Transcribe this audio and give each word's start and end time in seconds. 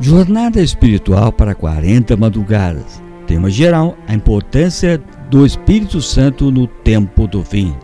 Jornada 0.00 0.60
espiritual 0.60 1.30
para 1.32 1.54
40 1.54 2.16
madrugadas. 2.16 3.02
Tema 3.26 3.50
geral: 3.50 3.96
a 4.06 4.14
importância 4.14 5.00
do 5.30 5.46
Espírito 5.46 6.00
Santo 6.00 6.50
no 6.50 6.66
tempo 6.66 7.26
do 7.26 7.44
fim. 7.44 7.74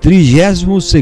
32 0.00 0.92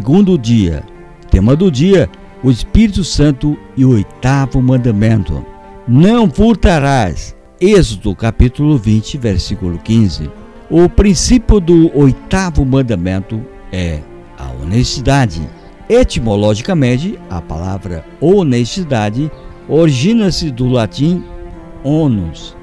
dia. 0.40 0.82
Tema 1.30 1.54
do 1.54 1.70
dia: 1.70 2.08
o 2.42 2.50
Espírito 2.50 3.04
Santo 3.04 3.56
e 3.76 3.84
o 3.84 3.90
oitavo 3.90 4.60
mandamento. 4.60 5.44
Não 5.86 6.28
furtarás. 6.28 7.36
Êxodo 7.60 8.14
capítulo 8.16 8.76
20, 8.76 9.16
versículo 9.18 9.78
15. 9.78 10.30
O 10.70 10.88
princípio 10.88 11.60
do 11.60 11.96
oitavo 11.96 12.64
mandamento 12.64 13.40
é 13.70 14.00
a 14.38 14.50
honestidade. 14.62 15.40
Etimologicamente, 15.88 17.18
a 17.30 17.40
palavra 17.40 18.04
honestidade 18.20 19.30
origina-se 19.68 20.50
do 20.50 20.68
latim 20.68 21.24
onus, 21.82 22.56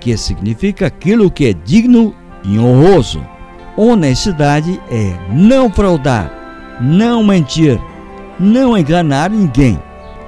que 0.00 0.16
significa 0.16 0.86
aquilo 0.86 1.30
que 1.30 1.46
é 1.46 1.52
digno 1.52 2.14
e 2.44 2.58
honroso. 2.58 3.20
Honestidade 3.76 4.80
é 4.90 5.14
não 5.30 5.70
fraudar, 5.70 6.78
não 6.80 7.22
mentir, 7.22 7.78
não 8.38 8.76
enganar 8.76 9.30
ninguém. 9.30 9.80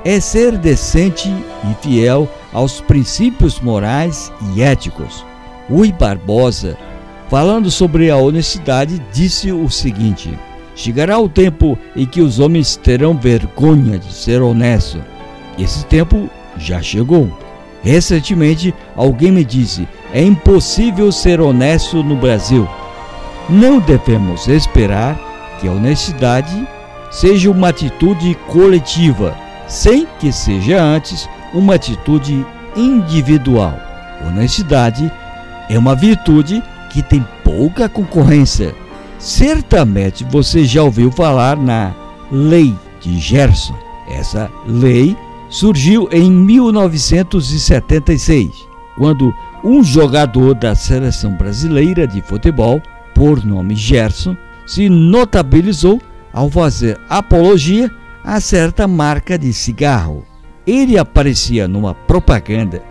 É 0.05 0.21
ser 0.21 0.57
decente 0.57 1.29
e 1.29 1.83
fiel 1.83 2.29
aos 2.53 2.81
princípios 2.81 3.61
morais 3.61 4.33
e 4.55 4.63
éticos. 4.63 5.25
Rui 5.69 5.93
Barbosa, 5.93 6.79
falando 7.29 7.71
sobre 7.71 8.11
a 8.11 8.17
honestidade, 8.17 9.03
disse 9.13 9.51
o 9.53 9.69
seguinte: 9.69 10.39
Chegará 10.75 11.19
o 11.19 11.29
tempo 11.29 11.77
em 11.97 12.07
que 12.07 12.21
os 12.21 12.39
homens 12.39 12.77
terão 12.77 13.15
vergonha 13.15 13.99
de 13.99 14.13
ser 14.13 14.41
honestos. 14.41 15.03
Esse 15.59 15.85
tempo 15.87 16.31
já 16.57 16.81
chegou. 16.81 17.31
Recentemente, 17.83 18.75
alguém 18.97 19.31
me 19.31 19.45
disse: 19.45 19.89
é 20.13 20.23
impossível 20.23 21.11
ser 21.13 21.41
honesto 21.41 22.03
no 22.03 22.17
Brasil. 22.17 22.69
Não 23.49 23.79
devemos 23.81 24.47
esperar 24.49 25.19
que 25.61 25.69
a 25.69 25.73
honestidade 25.73 26.67
seja 27.11 27.51
uma 27.51 27.69
atitude 27.69 28.35
coletiva, 28.47 29.37
sem 29.67 30.07
que 30.21 30.31
seja 30.31 30.83
antes 30.83 31.29
uma 31.53 31.75
atitude 31.75 32.47
individual. 32.77 33.75
Honestidade 34.27 35.11
é 35.69 35.79
uma 35.79 35.95
virtude 35.95 36.63
que 36.91 37.03
tem 37.03 37.25
pouca 37.43 37.89
concorrência 37.89 38.75
Certamente 39.19 40.25
você 40.25 40.65
já 40.65 40.83
ouviu 40.83 41.11
falar 41.11 41.57
na 41.57 41.93
Lei 42.31 42.75
de 43.01 43.19
Gerson. 43.19 43.75
Essa 44.09 44.51
lei 44.67 45.17
surgiu 45.49 46.09
em 46.13 46.31
1976, 46.31 48.51
quando 48.97 49.35
um 49.65 49.83
jogador 49.83 50.55
da 50.55 50.75
seleção 50.75 51.35
brasileira 51.37 52.07
de 52.07 52.21
futebol, 52.23 52.81
por 53.15 53.45
nome 53.45 53.75
Gerson, 53.75 54.37
se 54.67 54.89
notabilizou 54.89 56.01
ao 56.33 56.51
fazer 56.51 56.99
apologia 57.09 57.91
a 58.25 58.41
certa 58.41 58.87
marca 58.87 59.39
de 59.39 59.53
cigarro. 59.53 60.25
Ele 60.67 60.99
aparecia 60.99 61.67
numa 61.67 61.95
propaganda 61.95 62.83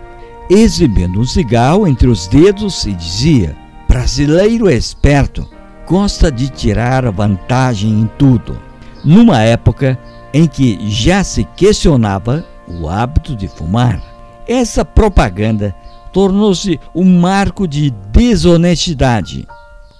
exibindo 0.50 1.20
um 1.20 1.24
cigarro 1.24 1.86
entre 1.86 2.08
os 2.08 2.26
dedos 2.26 2.86
e 2.86 2.92
dizia: 2.92 3.56
Brasileiro 3.86 4.68
esperto 4.68 5.48
gosta 5.86 6.30
de 6.30 6.48
tirar 6.48 7.10
vantagem 7.10 7.90
em 7.90 8.10
tudo. 8.18 8.58
Numa 9.04 9.40
época 9.40 9.98
em 10.32 10.46
que 10.46 10.78
já 10.90 11.24
se 11.24 11.44
questionava 11.44 12.44
o 12.68 12.88
hábito 12.88 13.34
de 13.34 13.48
fumar, 13.48 14.02
essa 14.46 14.84
propaganda 14.84 15.74
tornou-se 16.12 16.78
um 16.94 17.04
marco 17.20 17.66
de 17.66 17.90
desonestidade. 18.12 19.46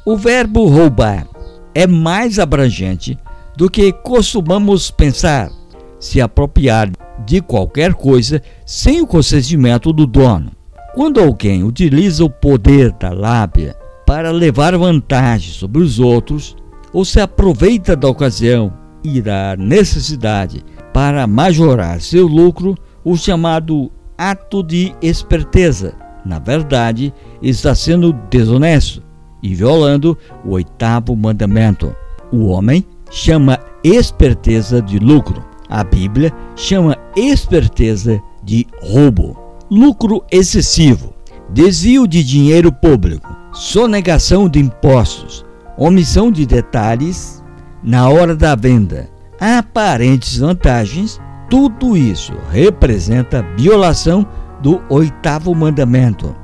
O 0.04 0.16
verbo 0.16 0.66
roubar 0.66 1.26
é 1.74 1.86
mais 1.86 2.38
abrangente 2.38 3.18
do 3.56 3.68
que 3.70 3.92
costumamos 3.92 4.90
pensar, 4.90 5.50
se 5.98 6.20
apropriar 6.20 6.90
de 7.26 7.40
qualquer 7.40 7.94
coisa 7.94 8.40
sem 8.64 9.00
o 9.00 9.06
consentimento 9.06 9.92
do 9.92 10.06
dono. 10.06 10.52
Quando 10.94 11.20
alguém 11.20 11.62
utiliza 11.62 12.24
o 12.24 12.30
poder 12.30 12.92
da 12.92 13.10
lábia 13.10 13.76
para 14.06 14.30
levar 14.30 14.76
vantagem 14.76 15.52
sobre 15.52 15.82
os 15.82 16.00
outros, 16.00 16.56
ou 16.92 17.04
se 17.04 17.20
aproveita 17.20 17.94
da 17.94 18.08
ocasião 18.08 18.72
e 19.04 19.20
da 19.20 19.54
necessidade 19.56 20.64
para 20.98 21.28
majorar 21.28 22.00
seu 22.00 22.26
lucro, 22.26 22.76
o 23.04 23.16
chamado 23.16 23.88
ato 24.18 24.64
de 24.64 24.92
esperteza, 25.00 25.94
na 26.26 26.40
verdade, 26.40 27.14
está 27.40 27.72
sendo 27.72 28.12
desonesto 28.28 29.00
e 29.40 29.54
violando 29.54 30.18
o 30.44 30.54
oitavo 30.54 31.14
mandamento. 31.14 31.94
O 32.32 32.48
homem 32.48 32.84
chama 33.12 33.60
esperteza 33.84 34.82
de 34.82 34.98
lucro. 34.98 35.40
A 35.70 35.84
Bíblia 35.84 36.32
chama 36.56 36.98
esperteza 37.14 38.20
de 38.42 38.66
roubo. 38.82 39.38
Lucro 39.70 40.24
excessivo, 40.32 41.14
desvio 41.48 42.08
de 42.08 42.24
dinheiro 42.24 42.72
público, 42.72 43.36
sonegação 43.52 44.48
de 44.48 44.58
impostos, 44.58 45.46
omissão 45.76 46.32
de 46.32 46.44
detalhes 46.44 47.40
na 47.84 48.08
hora 48.08 48.34
da 48.34 48.56
venda, 48.56 49.08
aparentes 49.40 50.38
vantagens, 50.38 51.20
tudo 51.48 51.96
isso 51.96 52.32
representa 52.50 53.46
violação 53.56 54.26
do 54.60 54.82
oitavo 54.88 55.54
mandamento. 55.54 56.34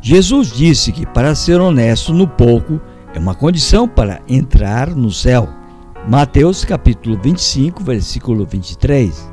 Jesus 0.00 0.52
disse 0.52 0.92
que 0.92 1.06
para 1.06 1.34
ser 1.34 1.60
honesto 1.60 2.12
no 2.12 2.28
pouco 2.28 2.80
é 3.14 3.18
uma 3.18 3.34
condição 3.34 3.88
para 3.88 4.20
entrar 4.28 4.90
no 4.90 5.10
céu. 5.10 5.48
Mateus 6.08 6.64
capítulo 6.64 7.18
25, 7.22 7.82
versículo 7.82 8.44
23. 8.44 9.32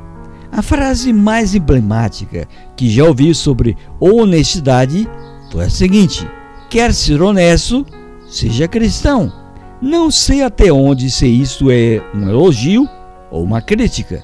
A 0.50 0.62
frase 0.62 1.12
mais 1.12 1.54
emblemática 1.54 2.46
que 2.76 2.90
já 2.90 3.04
ouvi 3.04 3.34
sobre 3.34 3.76
honestidade 4.00 5.08
foi 5.50 5.64
a 5.66 5.70
seguinte: 5.70 6.26
quer 6.68 6.92
ser 6.92 7.22
honesto, 7.22 7.86
seja 8.28 8.68
cristão. 8.68 9.32
Não 9.80 10.10
sei 10.10 10.42
até 10.42 10.72
onde 10.72 11.10
se 11.10 11.26
isso 11.26 11.70
é 11.70 12.02
um 12.14 12.28
elogio 12.28 12.88
ou 13.32 13.42
uma 13.42 13.60
crítica. 13.62 14.22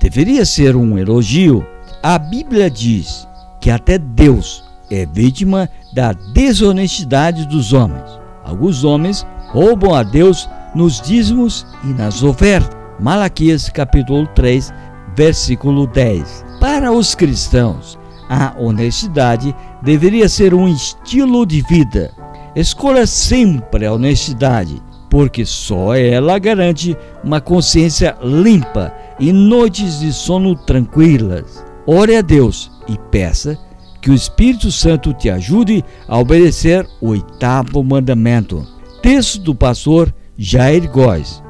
Deveria 0.00 0.46
ser 0.46 0.76
um 0.76 0.96
elogio. 0.96 1.66
A 2.02 2.18
Bíblia 2.18 2.70
diz 2.70 3.28
que 3.60 3.70
até 3.70 3.98
Deus 3.98 4.64
é 4.90 5.04
vítima 5.04 5.68
da 5.92 6.12
desonestidade 6.12 7.46
dos 7.46 7.72
homens. 7.72 8.08
Alguns 8.44 8.84
homens 8.84 9.26
roubam 9.48 9.92
a 9.94 10.04
Deus 10.04 10.48
nos 10.74 11.00
dízimos 11.00 11.66
e 11.84 11.88
nas 11.88 12.22
ofertas. 12.22 12.76
Malaquias 13.00 13.68
capítulo 13.68 14.26
3, 14.28 14.72
versículo 15.16 15.86
10. 15.86 16.44
Para 16.60 16.92
os 16.92 17.14
cristãos, 17.14 17.98
a 18.28 18.54
honestidade 18.58 19.54
deveria 19.82 20.28
ser 20.28 20.54
um 20.54 20.68
estilo 20.68 21.44
de 21.44 21.60
vida. 21.62 22.12
Escolha 22.54 23.06
sempre 23.06 23.84
a 23.84 23.92
honestidade, 23.92 24.82
porque 25.16 25.46
só 25.46 25.94
ela 25.94 26.38
garante 26.38 26.94
uma 27.24 27.40
consciência 27.40 28.14
limpa 28.22 28.92
e 29.18 29.32
noites 29.32 30.00
de 30.00 30.12
sono 30.12 30.54
tranquilas. 30.54 31.64
Ore 31.86 32.16
a 32.16 32.20
Deus 32.20 32.70
e 32.86 32.98
peça 33.10 33.58
que 34.02 34.10
o 34.10 34.14
Espírito 34.14 34.70
Santo 34.70 35.14
te 35.14 35.30
ajude 35.30 35.82
a 36.06 36.18
obedecer 36.18 36.86
o 37.00 37.08
oitavo 37.12 37.82
mandamento. 37.82 38.62
Texto 39.00 39.40
do 39.40 39.54
pastor 39.54 40.14
Jair 40.36 40.86
Góes. 40.90 41.42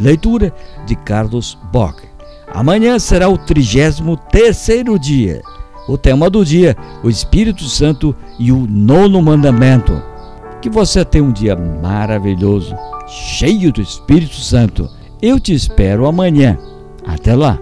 Leitura 0.00 0.50
de 0.86 0.96
Carlos 0.96 1.58
Bock. 1.70 2.02
Amanhã 2.54 2.98
será 2.98 3.28
o 3.28 3.36
33 3.36 4.00
terceiro 4.32 4.98
dia. 4.98 5.42
O 5.86 5.98
tema 5.98 6.30
do 6.30 6.42
dia, 6.42 6.74
o 7.04 7.10
Espírito 7.10 7.64
Santo 7.64 8.16
e 8.38 8.50
o 8.50 8.66
nono 8.66 9.20
mandamento. 9.20 10.08
Que 10.60 10.68
você 10.68 11.04
tenha 11.04 11.24
um 11.24 11.32
dia 11.32 11.56
maravilhoso, 11.56 12.76
cheio 13.06 13.72
do 13.72 13.80
Espírito 13.80 14.36
Santo. 14.36 14.88
Eu 15.20 15.40
te 15.40 15.54
espero 15.54 16.06
amanhã. 16.06 16.58
Até 17.06 17.34
lá. 17.34 17.58